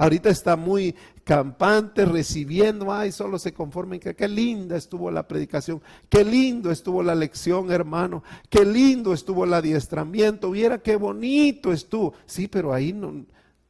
[0.01, 5.79] Ahorita está muy campante, recibiendo, ay, solo se conformen que qué linda estuvo la predicación,
[6.09, 12.15] qué lindo estuvo la lección, hermano, qué lindo estuvo el adiestramiento, viera qué bonito estuvo.
[12.25, 12.93] Sí, pero ahí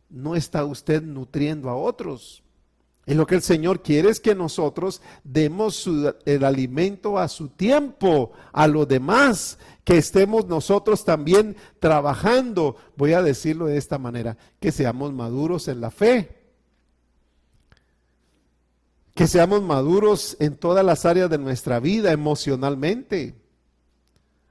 [0.09, 2.41] no, está usted nutriendo a otros.
[3.05, 5.85] Y lo que el Señor quiere es que nosotros demos
[6.25, 13.21] el alimento a su tiempo, a los demás, que estemos nosotros también trabajando, voy a
[13.21, 16.41] decirlo de esta manera, que seamos maduros en la fe
[19.15, 23.35] que seamos maduros en todas las áreas de nuestra vida, emocionalmente.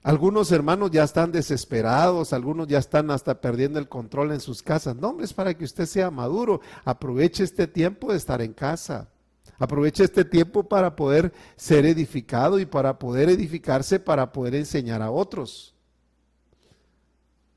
[0.02, 4.96] Algunos hermanos ya están desesperados, algunos ya están hasta perdiendo el control en sus casas.
[4.96, 6.60] No, hombre, es para que usted sea maduro.
[6.84, 9.08] Aproveche este tiempo de estar en casa.
[9.60, 15.10] Aproveche este tiempo para poder ser edificado y para poder edificarse, para poder enseñar a
[15.10, 15.74] otros.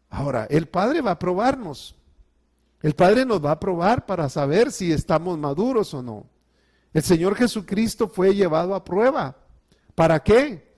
[0.09, 1.95] Ahora, el Padre va a probarnos.
[2.81, 6.27] El Padre nos va a probar para saber si estamos maduros o no.
[6.93, 9.37] El Señor Jesucristo fue llevado a prueba.
[9.95, 10.75] ¿Para qué?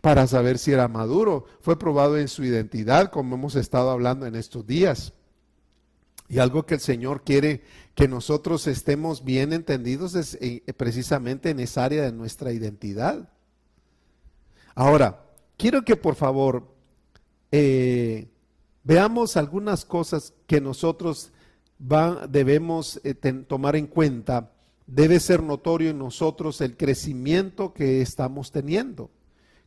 [0.00, 1.44] Para saber si era maduro.
[1.60, 5.12] Fue probado en su identidad, como hemos estado hablando en estos días.
[6.28, 7.62] Y algo que el Señor quiere
[7.94, 13.30] que nosotros estemos bien entendidos es eh, precisamente en esa área de nuestra identidad.
[14.74, 15.24] Ahora,
[15.56, 16.68] quiero que por favor
[17.50, 18.28] eh,
[18.84, 21.32] veamos algunas cosas que nosotros
[22.28, 23.14] debemos eh,
[23.46, 24.52] tomar en cuenta
[24.88, 29.10] debe ser notorio en nosotros el crecimiento que estamos teniendo.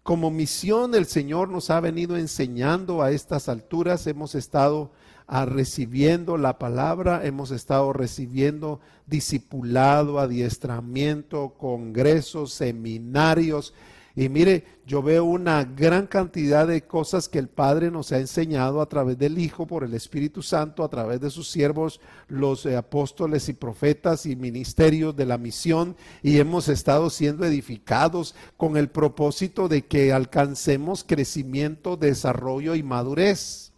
[0.03, 4.91] Como misión el Señor nos ha venido enseñando a estas alturas, hemos estado
[5.31, 13.73] ah, recibiendo la palabra, hemos estado recibiendo discipulado, adiestramiento, congresos, seminarios,
[14.15, 18.81] y mire, yo veo una gran cantidad de cosas que el Padre nos ha enseñado
[18.81, 22.75] a través del Hijo, por el Espíritu Santo, a través de sus siervos, los eh,
[22.75, 28.89] apóstoles y profetas y ministerios de la misión, y hemos estado siendo edificados con el
[28.89, 33.70] propósito de que alcancemos crecimiento, desarrollo y madurez.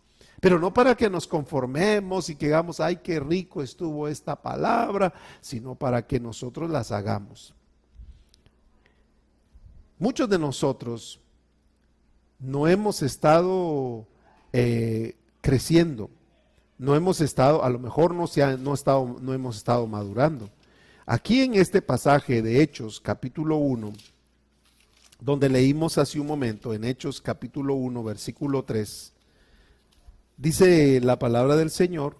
[0.43, 5.13] Pero no para que nos conformemos y que digamos, ay, qué rico estuvo esta palabra,
[5.39, 7.53] sino para que nosotros las hagamos.
[9.97, 11.21] Muchos de nosotros
[12.39, 14.05] no hemos estado
[14.51, 16.09] eh, creciendo,
[16.77, 20.49] no hemos estado, a lo mejor no, se no, estado, no hemos estado madurando.
[21.05, 23.93] Aquí en este pasaje de Hechos, capítulo 1,
[25.21, 29.12] donde leímos hace un momento, en Hechos capítulo 1, versículo 3,
[30.37, 32.17] dice la palabra del Señor,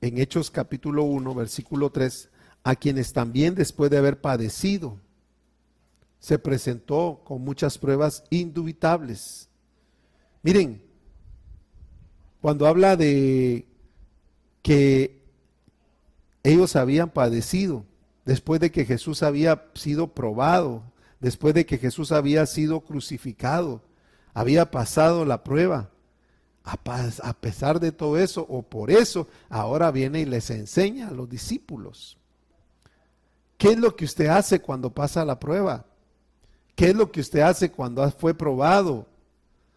[0.00, 2.30] en Hechos capítulo 1, versículo 3,
[2.64, 4.98] a quienes también después de haber padecido,
[6.18, 9.48] se presentó con muchas pruebas indubitables.
[10.42, 10.82] Miren,
[12.40, 13.66] cuando habla de
[14.62, 15.22] que
[16.42, 17.84] ellos habían padecido,
[18.24, 20.82] después de que Jesús había sido probado,
[21.20, 23.82] después de que Jesús había sido crucificado,
[24.34, 25.90] había pasado la prueba,
[26.62, 31.28] a pesar de todo eso, o por eso, ahora viene y les enseña a los
[31.28, 32.16] discípulos.
[33.56, 35.84] ¿Qué es lo que usted hace cuando pasa la prueba?
[36.74, 39.06] ¿Qué es lo que usted hace cuando fue probado?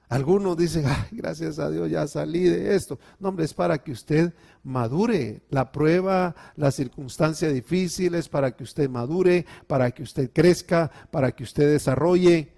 [0.07, 2.99] Algunos dicen, Ay, gracias a Dios ya salí de esto.
[3.19, 5.41] No, hombre, es para que usted madure.
[5.49, 11.43] La prueba, las circunstancias difíciles, para que usted madure, para que usted crezca, para que
[11.43, 12.53] usted desarrolle.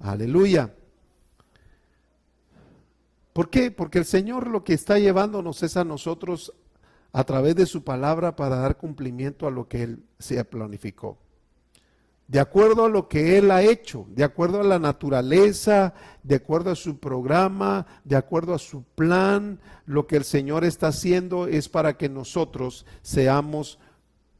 [0.00, 0.74] Aleluya.
[3.34, 3.72] ¿Por qué?
[3.72, 6.54] Porque el Señor lo que está llevándonos es a nosotros
[7.12, 11.18] a través de su palabra para dar cumplimiento a lo que Él se planificó.
[12.28, 16.70] De acuerdo a lo que Él ha hecho, de acuerdo a la naturaleza, de acuerdo
[16.70, 21.68] a su programa, de acuerdo a su plan, lo que el Señor está haciendo es
[21.68, 23.80] para que nosotros seamos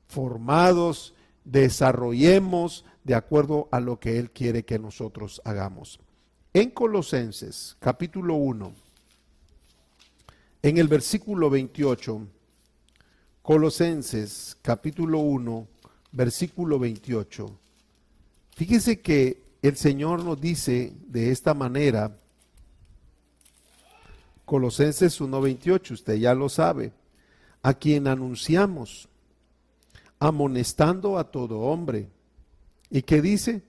[0.06, 5.98] formados, desarrollemos de acuerdo a lo que Él quiere que nosotros hagamos.
[6.52, 8.83] En Colosenses capítulo 1,
[10.64, 12.26] en el versículo 28,
[13.42, 15.68] Colosenses capítulo 1,
[16.12, 17.54] versículo 28.
[18.56, 22.16] Fíjese que el Señor nos dice de esta manera,
[24.46, 26.92] Colosenses 1.28, usted ya lo sabe,
[27.62, 29.10] a quien anunciamos,
[30.18, 32.08] amonestando a todo hombre.
[32.88, 33.60] ¿Y qué dice?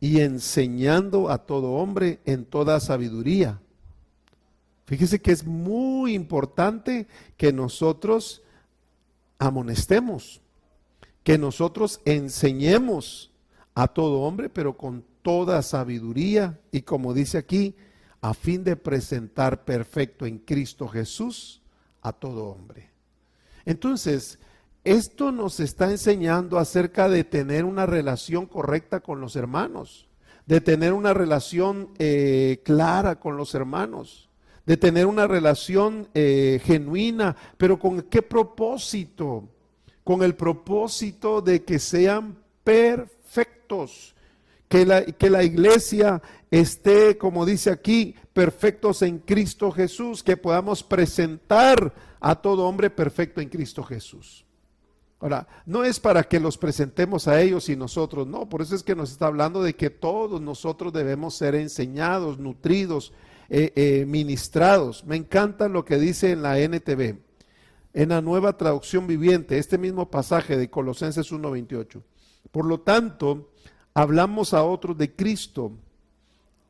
[0.00, 3.60] Y enseñando a todo hombre en toda sabiduría.
[4.92, 7.06] Fíjese que es muy importante
[7.38, 8.42] que nosotros
[9.38, 10.42] amonestemos,
[11.24, 13.32] que nosotros enseñemos
[13.74, 17.74] a todo hombre, pero con toda sabiduría y como dice aquí,
[18.20, 21.62] a fin de presentar perfecto en Cristo Jesús
[22.02, 22.90] a todo hombre.
[23.64, 24.38] Entonces,
[24.84, 30.06] esto nos está enseñando acerca de tener una relación correcta con los hermanos,
[30.44, 34.28] de tener una relación eh, clara con los hermanos
[34.66, 39.48] de tener una relación eh, genuina, pero ¿con qué propósito?
[40.04, 44.14] Con el propósito de que sean perfectos,
[44.68, 50.82] que la, que la iglesia esté, como dice aquí, perfectos en Cristo Jesús, que podamos
[50.82, 54.44] presentar a todo hombre perfecto en Cristo Jesús.
[55.22, 58.82] Ahora, no es para que los presentemos a ellos y nosotros, no, por eso es
[58.82, 63.12] que nos está hablando de que todos nosotros debemos ser enseñados, nutridos,
[63.48, 65.04] eh, eh, ministrados.
[65.04, 67.18] Me encanta lo que dice en la NTV,
[67.94, 72.02] en la nueva traducción viviente, este mismo pasaje de Colosenses 1.28.
[72.50, 73.50] Por lo tanto,
[73.94, 75.72] hablamos a otros de Cristo,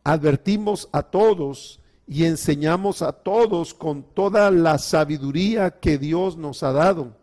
[0.04, 6.72] advertimos a todos y enseñamos a todos con toda la sabiduría que Dios nos ha
[6.72, 7.22] dado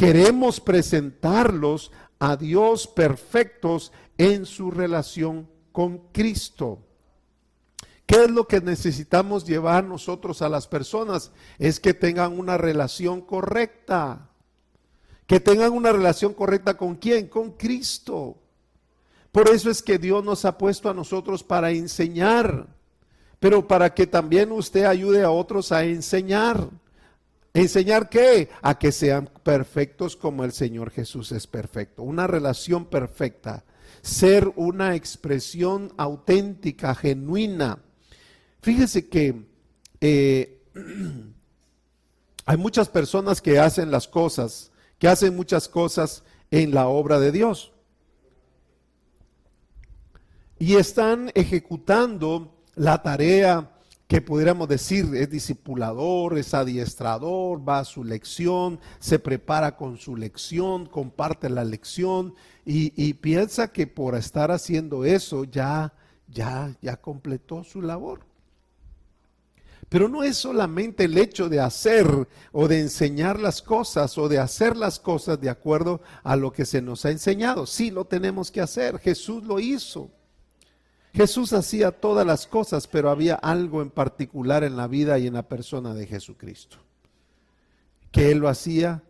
[0.00, 6.78] queremos presentarlos a Dios perfectos en su relación con Cristo.
[8.10, 11.30] ¿Qué es lo que necesitamos llevar nosotros a las personas?
[11.60, 14.30] Es que tengan una relación correcta.
[15.28, 17.28] Que tengan una relación correcta con quién?
[17.28, 18.36] Con Cristo.
[19.30, 22.66] Por eso es que Dios nos ha puesto a nosotros para enseñar,
[23.38, 26.68] pero para que también usted ayude a otros a enseñar.
[27.54, 28.48] ¿Enseñar qué?
[28.60, 32.02] A que sean perfectos como el Señor Jesús es perfecto.
[32.02, 33.62] Una relación perfecta.
[34.02, 37.78] Ser una expresión auténtica, genuina.
[38.62, 39.46] Fíjese que
[40.00, 40.62] eh,
[42.44, 47.32] hay muchas personas que hacen las cosas, que hacen muchas cosas en la obra de
[47.32, 47.72] Dios.
[50.58, 53.70] Y están ejecutando la tarea
[54.10, 60.16] que pudiéramos decir es discipulador, es adiestrador, va a su lección, se prepara con su
[60.16, 65.94] lección, comparte la lección y, piensa que por estar haciendo eso ya,
[66.26, 68.29] ya, ya completó su labor.
[69.90, 72.06] Pero no es solamente el hecho de hacer
[72.52, 76.64] o de enseñar las cosas o de hacer las cosas de acuerdo a lo que
[76.64, 77.66] se nos ha enseñado.
[77.66, 79.00] Sí, lo tenemos que hacer.
[79.00, 80.08] Jesús lo hizo.
[81.12, 85.34] Jesús hacía todas las cosas, pero había algo en particular en la vida y en
[85.34, 86.76] la persona de Jesucristo,
[88.12, 89.02] que Él lo hacía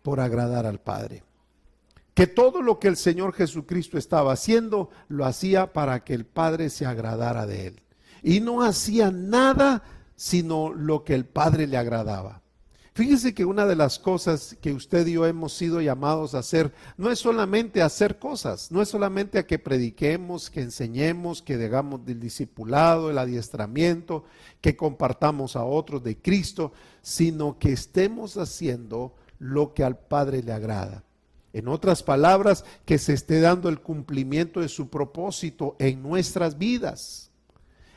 [0.00, 1.24] por agradar al Padre.
[2.14, 6.70] Que todo lo que el Señor Jesucristo estaba haciendo, lo hacía para que el Padre
[6.70, 7.83] se agradara de Él.
[8.24, 9.84] Y no hacía nada
[10.16, 12.40] sino lo que el Padre le agradaba.
[12.94, 16.72] Fíjese que una de las cosas que usted y yo hemos sido llamados a hacer
[16.96, 22.06] no es solamente hacer cosas, no es solamente a que prediquemos, que enseñemos, que hagamos
[22.06, 24.24] del discipulado, el adiestramiento,
[24.60, 30.52] que compartamos a otros de Cristo, sino que estemos haciendo lo que al Padre le
[30.52, 31.02] agrada.
[31.52, 37.32] En otras palabras, que se esté dando el cumplimiento de su propósito en nuestras vidas.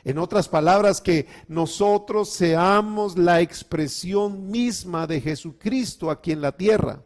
[0.08, 7.02] En otras palabras, que nosotros seamos la expresión misma de Jesucristo aquí en la tierra.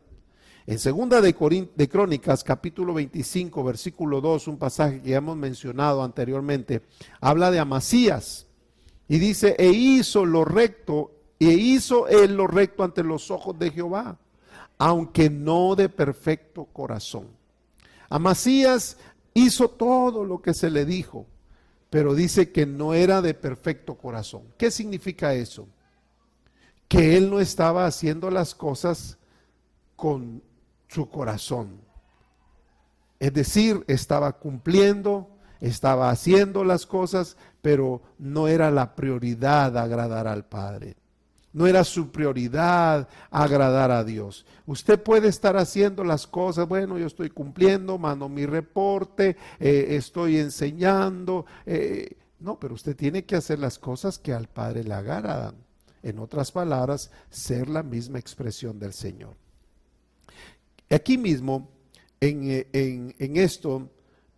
[0.68, 1.34] En segunda de,
[1.76, 6.84] de, Crónicas, capítulo 25, versículo 2, un pasaje que ya hemos mencionado anteriormente,
[7.20, 8.46] habla de Amasías
[9.08, 11.10] y dice, e hizo lo recto,
[11.40, 14.20] e hizo él lo recto ante los ojos de Jehová,
[14.78, 17.30] aunque no de perfecto corazón.
[18.10, 18.98] Amasías
[19.34, 21.26] hizo todo lo que se le dijo,
[21.92, 24.44] pero dice que no era de perfecto corazón.
[24.58, 25.68] ¿Qué significa eso?
[26.88, 29.18] Que él no estaba haciendo las cosas
[29.98, 30.42] con
[30.88, 31.82] su corazón.
[33.20, 40.46] Es decir, estaba cumpliendo, estaba haciendo las cosas, pero no era la prioridad agradar al
[40.46, 40.96] Padre.
[41.54, 44.46] No era su prioridad agradar a Dios.
[44.66, 50.38] Usted puede estar haciendo las cosas, bueno, yo estoy cumpliendo, mando mi reporte, eh, estoy
[50.38, 51.46] enseñando.
[51.66, 55.56] Eh, no, pero usted tiene que hacer las cosas que al Padre le agradan.
[56.04, 59.36] En otras palabras, ser la misma expresión del Señor.
[60.90, 61.70] Aquí mismo,
[62.20, 63.90] en, eh, esto,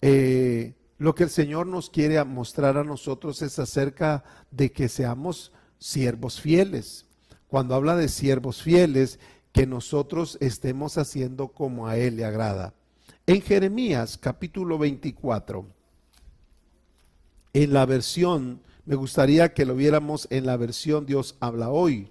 [0.02, 5.52] lo que el Señor nos quiere mostrar a nosotros es acerca de que seamos
[5.84, 7.06] siervos fieles.
[7.50, 9.20] Cuando habla de siervos fieles,
[9.52, 12.74] que nosotros estemos haciendo como a Él le agrada.
[13.28, 15.66] En Jeremías capítulo 24,
[17.52, 22.08] en la versión, me gustaría que lo viéramos en la versión Dios habla hoy.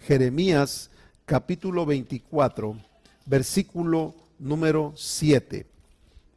[0.00, 0.90] Jeremías
[1.24, 2.76] capítulo 24,
[3.24, 5.66] versículo número 7.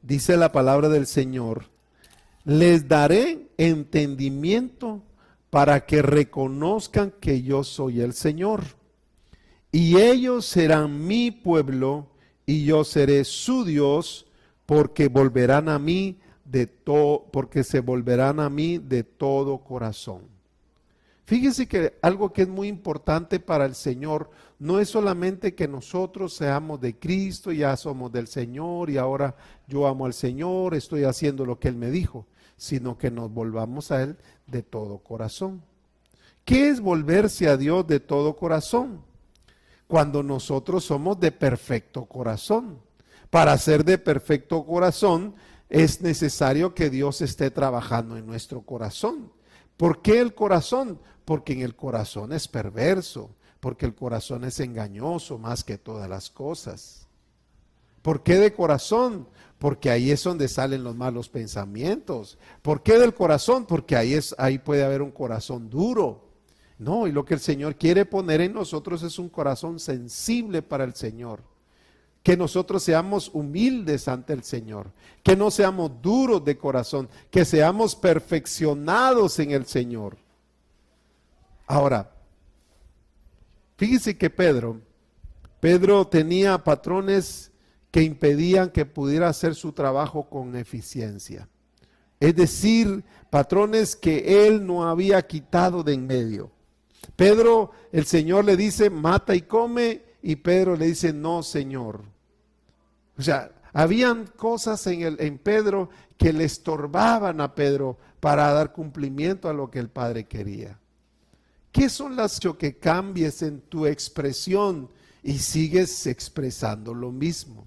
[0.01, 1.65] Dice la palabra del Señor,
[2.45, 5.03] les daré entendimiento
[5.49, 8.63] para que reconozcan que yo soy el Señor.
[9.71, 12.07] Y ellos serán mi pueblo
[12.45, 14.25] y yo seré su Dios,
[14.65, 20.21] porque volverán a mí de todo, porque se volverán a mí de todo corazón.
[21.25, 24.29] Fíjese que algo que es muy importante para el Señor
[24.59, 29.35] no es solamente que nosotros seamos de Cristo, ya somos del Señor y ahora
[29.67, 32.25] yo amo al Señor, estoy haciendo lo que Él me dijo
[32.57, 35.61] sino que nos volvamos a Él de todo corazón.
[36.43, 39.07] ¿Qué es volverse a Dios de todo corazón?
[39.87, 42.79] cuando nosotros somos de perfecto corazón.
[43.29, 45.35] Para ser de perfecto corazón
[45.69, 49.31] es necesario que Dios esté trabajando en nuestro corazón.
[49.75, 50.99] ¿Por qué el corazón?
[51.25, 56.29] Porque en el corazón es perverso, porque el corazón es engañoso más que todas las
[56.29, 57.06] cosas.
[58.07, 59.27] ¿Por qué de corazón?
[59.59, 62.37] Porque ahí es donde salen los malos pensamientos.
[62.61, 63.65] ¿Por qué del corazón?
[63.65, 66.23] Porque ahí, es, ahí puede haber un corazón duro.
[66.79, 70.85] No, y lo que el Señor quiere poner en nosotros es un corazón sensible para
[70.85, 71.41] el Señor.
[72.23, 74.89] Que nosotros seamos humildes ante el Señor,
[75.21, 80.15] que no seamos duros de corazón, que seamos perfeccionados en el Señor.
[81.65, 82.09] Ahora,
[83.75, 84.79] fíjese que Pedro,
[85.59, 87.51] Pedro tenía patrones
[87.97, 91.49] que impedían que pudiera hacer su trabajo con eficiencia.
[92.19, 96.51] Es decir, patrones que él no había quitado de en medio.
[97.15, 102.03] Pedro, el Señor le dice, mata y come, y Pedro le dice, no, Señor.
[103.17, 108.73] O sea, habían cosas en, el, en Pedro que le estorbaban a Pedro para dar
[108.73, 110.79] cumplimiento a lo que el Padre quería.
[111.71, 114.87] ¿Qué son las que cambies en tu expresión
[115.23, 117.66] y sigues expresando lo mismo?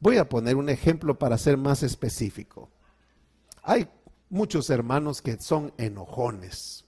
[0.00, 2.70] Voy a poner un ejemplo para ser más específico.
[3.62, 3.88] Hay
[4.28, 6.86] muchos hermanos que son enojones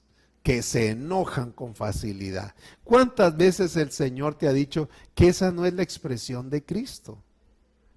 [0.49, 2.55] que se enojan con facilidad.
[2.83, 7.23] ¿Cuántas veces el Señor te ha dicho que esa no es la expresión de Cristo?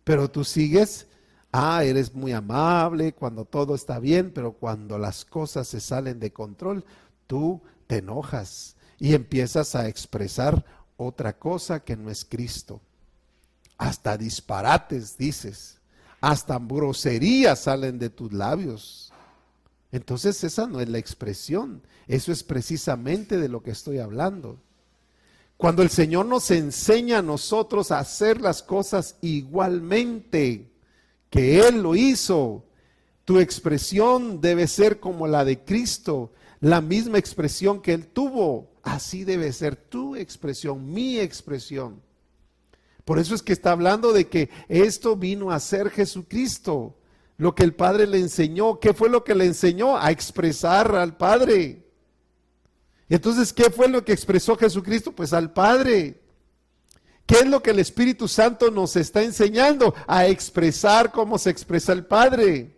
[0.04, 1.08] Pero tú sigues,
[1.54, 6.34] ah, eres muy amable cuando todo está bien, pero cuando las cosas se salen de
[6.34, 6.84] control,
[7.26, 10.66] tú te enojas y empiezas a expresar
[10.98, 12.82] otra cosa que no es Cristo.
[13.82, 15.80] Hasta disparates dices,
[16.20, 19.12] hasta groserías salen de tus labios.
[19.92, 24.60] Entonces esa no es la expresión, eso es precisamente de lo que estoy hablando.
[25.58, 30.70] Cuando el Señor nos enseña a nosotros a hacer las cosas igualmente
[31.32, 32.64] que Él lo hizo,
[33.26, 38.70] tu expresión debe ser como la de Cristo, la misma expresión que Él tuvo.
[38.84, 42.11] Así debe ser tu expresión, mi expresión.
[43.06, 46.96] Por eso es que está hablando de que esto vino a ser Jesucristo
[47.38, 48.80] lo que el Padre le enseñó.
[48.80, 49.98] ¿Qué fue lo que le enseñó?
[49.98, 51.84] A expresar al Padre.
[53.10, 55.12] Entonces, ¿qué fue lo que expresó Jesucristo?
[55.12, 56.22] Pues al Padre.
[57.26, 59.96] ¿Qué es lo que el Espíritu Santo nos está enseñando?
[60.06, 62.78] A expresar cómo se expresa el Padre.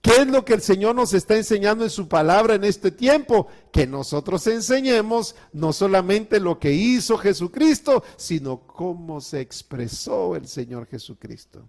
[0.00, 3.48] ¿Qué es lo que el Señor nos está enseñando en su palabra en este tiempo?
[3.70, 10.86] Que nosotros enseñemos no solamente lo que hizo Jesucristo, sino cómo se expresó el Señor
[10.86, 11.68] Jesucristo.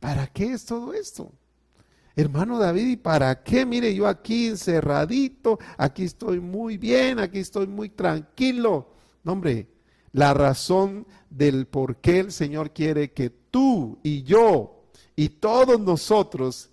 [0.00, 1.32] ¿Para qué es todo esto?
[2.14, 3.64] Hermano David, ¿y para qué?
[3.64, 8.90] Mire, yo aquí encerradito, aquí estoy muy bien, aquí estoy muy tranquilo.
[9.24, 9.68] No, hombre,
[10.12, 14.81] la razón del por qué el Señor quiere que tú y yo
[15.16, 16.70] y todos nosotros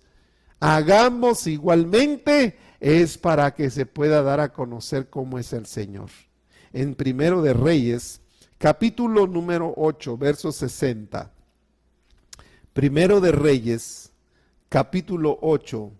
[0.58, 6.10] hagamos igualmente es para que se pueda dar a conocer cómo es el Señor.
[6.72, 8.20] En Primero de Reyes,
[8.58, 11.30] capítulo número 8, verso 60.
[12.72, 14.12] Primero de Reyes,
[14.68, 15.90] capítulo 8,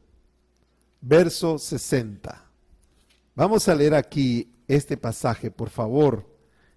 [1.00, 2.44] verso 60.
[3.34, 6.26] Vamos a leer aquí este pasaje, por favor,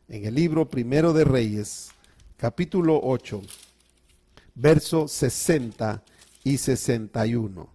[0.08, 1.92] en el libro Primero de Reyes,
[2.38, 3.42] capítulo 8,
[4.56, 6.04] verso 60
[6.44, 7.70] y 61.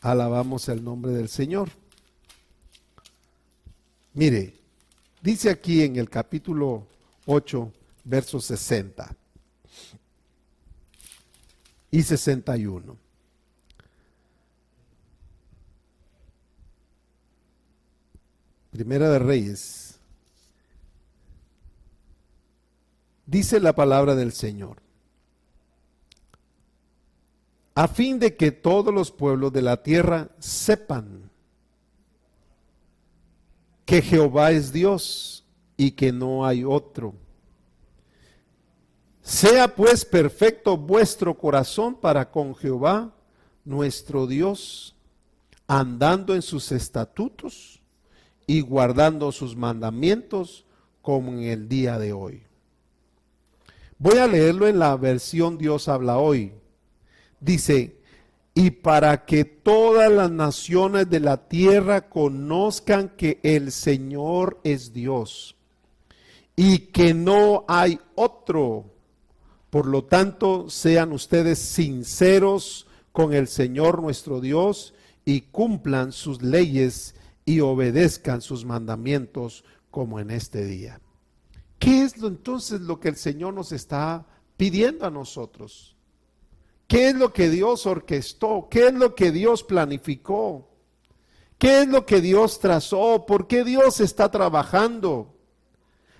[0.00, 1.70] Alabamos el nombre del Señor.
[4.12, 4.54] Mire,
[5.22, 6.86] dice aquí en el capítulo
[7.26, 7.72] 8,
[8.04, 9.16] verso 60
[11.90, 12.98] y 61.
[18.70, 19.83] Primera de Reyes.
[23.26, 24.82] Dice la palabra del Señor.
[27.74, 31.30] A fin de que todos los pueblos de la tierra sepan
[33.84, 35.44] que Jehová es Dios
[35.76, 37.14] y que no hay otro
[39.24, 43.10] sea pues perfecto vuestro corazón para con Jehová,
[43.64, 44.94] nuestro Dios,
[45.66, 47.80] andando en sus estatutos
[48.46, 50.66] y guardando sus mandamientos
[51.00, 52.42] como en el día de hoy.
[54.04, 56.52] Voy a leerlo en la versión Dios habla hoy.
[57.40, 57.96] Dice,
[58.52, 65.56] y para que todas las naciones de la tierra conozcan que el Señor es Dios
[66.54, 68.94] y que no hay otro
[69.70, 74.94] por lo tanto, sean ustedes sinceros con el Señor nuestro Dios
[75.24, 81.00] y cumplan sus leyes y obedezcan sus mandamientos como en este día.
[81.84, 84.24] ¿Qué es lo, entonces lo que el Señor nos está
[84.56, 85.94] pidiendo a nosotros?
[86.88, 88.68] ¿Qué es lo que Dios orquestó?
[88.70, 90.66] ¿Qué es lo que Dios planificó?
[91.58, 93.26] ¿Qué es lo que Dios trazó?
[93.26, 95.34] ¿Por qué Dios está trabajando?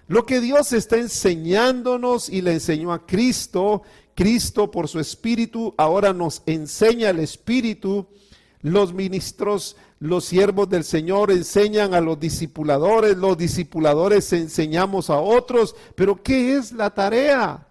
[0.07, 3.85] Lo que Dios está enseñándonos y le enseñó a Cristo,
[4.15, 8.07] Cristo por su Espíritu ahora nos enseña el Espíritu.
[8.61, 15.75] Los ministros, los siervos del Señor enseñan a los discipuladores, los discipuladores enseñamos a otros,
[15.95, 17.67] pero ¿qué es la tarea?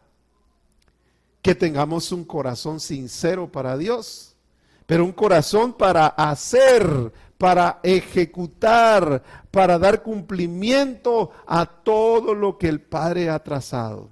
[1.44, 4.36] Que tengamos un corazón sincero para Dios,
[4.88, 9.22] pero un corazón para hacer, para ejecutar,
[9.52, 14.10] para dar cumplimiento a todo lo que el Padre ha trazado.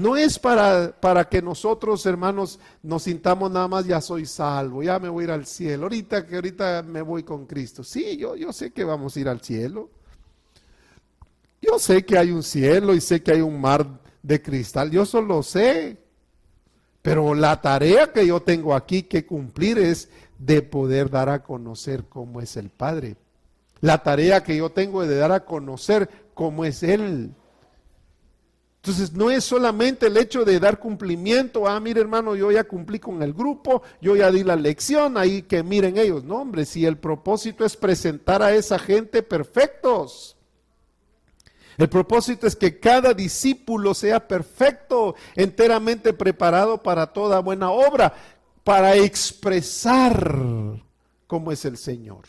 [0.00, 4.98] No es para, para que nosotros, hermanos, nos sintamos nada más, ya soy salvo, ya
[4.98, 5.82] me voy a ir al cielo.
[5.82, 7.84] Ahorita que ahorita me voy con Cristo.
[7.84, 9.90] Sí, yo, yo sé que vamos a ir al cielo.
[11.60, 13.86] Yo sé que hay un cielo y sé que hay un mar
[14.22, 14.90] de cristal.
[14.90, 15.98] Yo solo sé.
[17.02, 22.04] Pero la tarea que yo tengo aquí que cumplir es de poder dar a conocer
[22.08, 23.16] cómo es el Padre.
[23.82, 27.34] La tarea que yo tengo es de dar a conocer cómo es Él.
[28.82, 32.98] Entonces no es solamente el hecho de dar cumplimiento, ah, mire hermano, yo ya cumplí
[32.98, 36.24] con el grupo, yo ya di la lección, ahí que miren ellos.
[36.24, 40.36] No, hombre, si el propósito es presentar a esa gente perfectos.
[41.76, 48.14] El propósito es que cada discípulo sea perfecto, enteramente preparado para toda buena obra
[48.64, 50.82] para expresar
[51.26, 52.24] cómo es el Señor,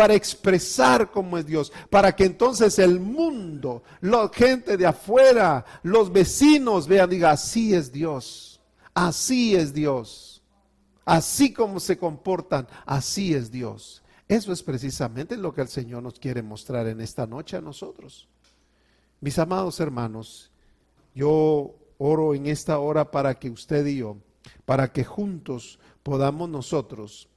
[0.00, 6.10] para expresar cómo es Dios, para que entonces el mundo, la gente de afuera, los
[6.10, 8.62] vecinos vean, diga, así es Dios,
[8.94, 10.42] así es Dios,
[11.04, 14.02] así como se comportan, así es Dios.
[14.26, 18.26] Eso es precisamente lo que el Señor nos quiere mostrar en esta noche a nosotros.
[19.20, 20.50] Mis amados hermanos,
[21.14, 24.16] yo oro en esta hora para que usted y yo
[24.64, 27.28] para que juntos podamos nosotros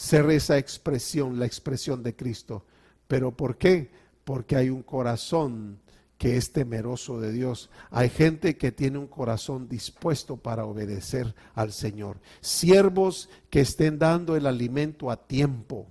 [0.00, 2.64] ser esa expresión, la expresión de Cristo.
[3.06, 3.90] ¿Pero por qué?
[4.24, 5.78] Porque hay un corazón
[6.16, 7.68] que es temeroso de Dios.
[7.90, 12.18] Hay gente que tiene un corazón dispuesto para obedecer al Señor.
[12.40, 15.86] Siervos que estén dando el alimento a tiempo.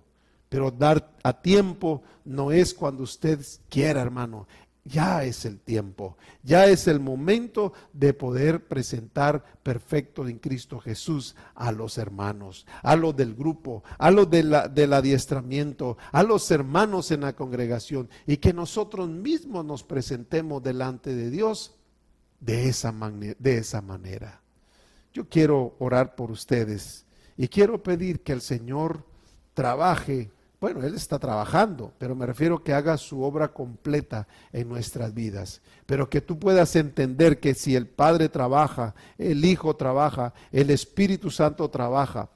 [0.50, 3.40] Pero dar a tiempo no es cuando usted
[3.70, 4.48] quiera, hermano
[4.84, 11.36] ya es el tiempo, ya es el momento de poder presentar perfecto en Cristo Jesús
[11.56, 17.22] a los hermanos, a los del grupo, a los del adiestramiento, a los hermanos en
[17.22, 21.76] la congregación y que nosotros mismos nos presentemos delante de Dios
[22.40, 24.42] de esa, de esa manera.
[25.14, 27.06] Yo quiero orar por ustedes
[27.38, 29.06] y quiero pedir que el Señor
[29.54, 35.14] trabaje bueno, Él está trabajando, pero me refiero que haga su obra completa en nuestras
[35.14, 35.62] vidas.
[35.86, 41.32] Pero que tú puedas entender que si el Padre trabaja, el Hijo trabaja, el Espíritu
[41.32, 42.30] Santo trabaja,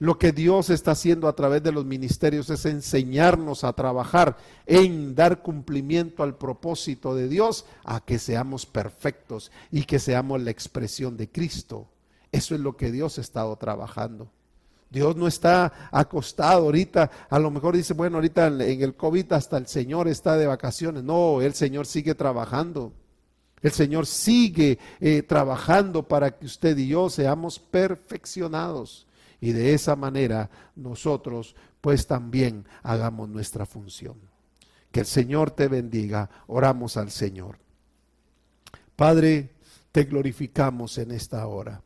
[0.00, 5.14] lo que Dios está haciendo a través de los ministerios es enseñarnos a trabajar en
[5.14, 11.18] dar cumplimiento al propósito de Dios, a que seamos perfectos y que seamos la expresión
[11.18, 11.86] de Cristo.
[12.32, 14.30] Eso es lo que Dios ha estado trabajando.
[14.90, 17.10] Dios no está acostado ahorita.
[17.30, 21.04] A lo mejor dice, bueno, ahorita en el COVID hasta el Señor está de vacaciones.
[21.04, 22.92] No, el Señor sigue trabajando.
[23.62, 29.06] El Señor sigue eh, trabajando para que usted y yo seamos perfeccionados.
[29.40, 34.16] Y de esa manera nosotros pues también hagamos nuestra función.
[34.90, 36.28] Que el Señor te bendiga.
[36.48, 37.58] Oramos al Señor.
[38.96, 39.50] Padre,
[39.92, 41.80] te glorificamos en esta hora.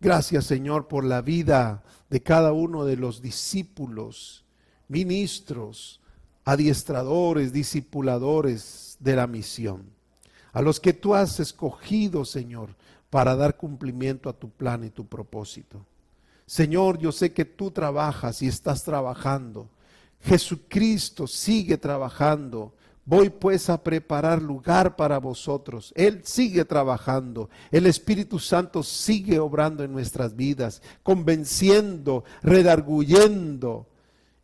[0.00, 4.44] Gracias Señor por la vida de cada uno de los discípulos,
[4.88, 6.00] ministros,
[6.44, 9.84] adiestradores, discipuladores de la misión,
[10.52, 12.76] a los que tú has escogido, Señor,
[13.10, 15.84] para dar cumplimiento a tu plan y tu propósito.
[16.46, 19.68] Señor, yo sé que tú trabajas y estás trabajando.
[20.20, 22.74] Jesucristo sigue trabajando
[23.06, 25.92] Voy pues a preparar lugar para vosotros.
[25.94, 27.50] Él sigue trabajando.
[27.70, 33.86] El Espíritu Santo sigue obrando en nuestras vidas, convenciendo, redarguyendo.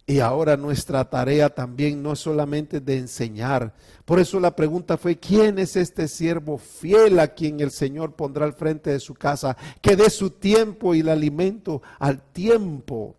[0.07, 3.73] Y ahora nuestra tarea también no es solamente de enseñar.
[4.05, 8.45] Por eso la pregunta fue, ¿quién es este siervo fiel a quien el Señor pondrá
[8.45, 13.17] al frente de su casa, que dé su tiempo y el alimento al tiempo?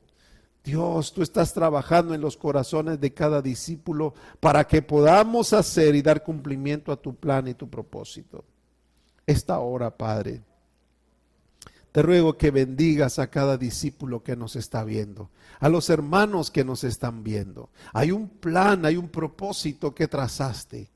[0.63, 6.01] Dios, tú estás trabajando en los corazones de cada discípulo para que podamos hacer y
[6.01, 8.45] dar cumplimiento a tu plan y tu propósito.
[9.25, 10.41] Esta hora, Padre,
[11.91, 16.63] te ruego que bendigas a cada discípulo que nos está viendo, a los hermanos que
[16.63, 17.69] nos están viendo.
[17.91, 20.89] Hay un plan, hay un propósito que trazaste,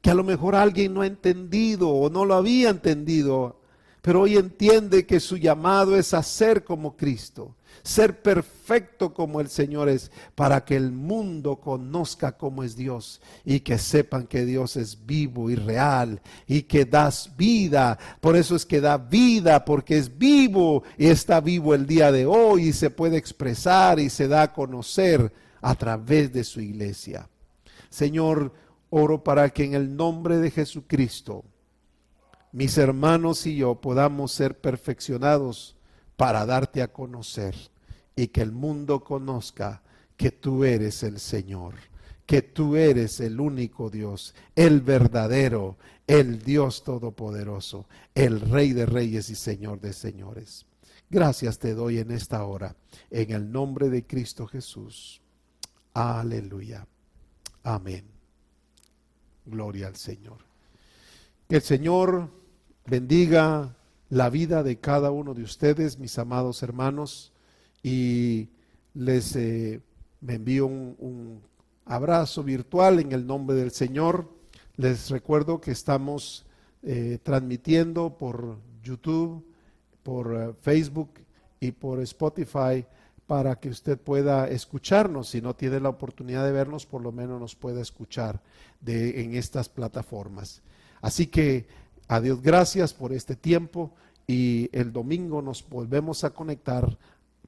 [0.00, 3.60] que a lo mejor alguien no ha entendido o no lo había entendido,
[4.02, 9.48] pero hoy entiende que su llamado es a ser como Cristo, ser perfecto como el
[9.48, 14.76] Señor es, para que el mundo conozca cómo es Dios y que sepan que Dios
[14.76, 17.98] es vivo y real y que das vida.
[18.20, 22.26] Por eso es que da vida, porque es vivo y está vivo el día de
[22.26, 27.28] hoy y se puede expresar y se da a conocer a través de su iglesia.
[27.90, 28.52] Señor,
[28.90, 31.44] oro para que en el nombre de Jesucristo,
[32.52, 35.76] mis hermanos y yo podamos ser perfeccionados
[36.22, 37.56] para darte a conocer
[38.14, 39.82] y que el mundo conozca
[40.16, 41.74] que tú eres el Señor,
[42.26, 49.30] que tú eres el único Dios, el verdadero, el Dios todopoderoso, el Rey de reyes
[49.30, 50.64] y Señor de señores.
[51.10, 52.76] Gracias te doy en esta hora,
[53.10, 55.20] en el nombre de Cristo Jesús.
[55.92, 56.86] Aleluya.
[57.64, 58.04] Amén.
[59.44, 60.38] Gloria al Señor.
[61.48, 62.30] Que el Señor
[62.86, 63.74] bendiga
[64.12, 67.32] la vida de cada uno de ustedes, mis amados hermanos
[67.82, 68.50] y
[68.92, 69.80] les eh,
[70.20, 71.40] me envío un,
[71.86, 74.28] abrazo virtual en el nombre del Señor.
[74.76, 76.44] Les recuerdo que estamos
[76.82, 79.46] eh, transmitiendo por YouTube,
[80.02, 81.12] por eh, Facebook
[81.58, 82.84] y por Spotify
[83.26, 85.30] para que usted pueda escucharnos.
[85.30, 88.42] Si no tiene la oportunidad de vernos, por lo menos nos pueda escuchar
[88.78, 90.60] de, en estas plataformas.
[91.00, 91.66] Así que
[92.08, 93.92] a Dios gracias por este tiempo
[94.26, 96.98] y el domingo nos volvemos a conectar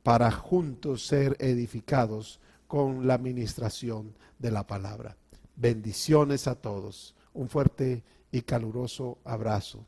[0.03, 5.17] para juntos ser edificados con la administración de la palabra.
[5.57, 7.15] Bendiciones a todos.
[7.33, 9.87] Un fuerte y caluroso abrazo.